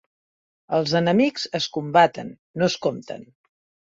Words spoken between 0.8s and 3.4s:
enemics es combaten, no es compten.